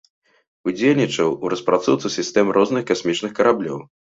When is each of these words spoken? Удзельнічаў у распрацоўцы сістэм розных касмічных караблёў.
Удзельнічаў 0.69 1.29
у 1.43 1.51
распрацоўцы 1.55 2.07
сістэм 2.17 2.53
розных 2.59 2.83
касмічных 2.93 3.31
караблёў. 3.43 3.79